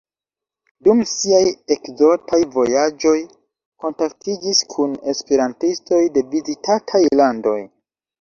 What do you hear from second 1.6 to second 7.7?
ekzotaj vojaĝoj kontaktiĝis kun esperantistoj de vizitataj landoj.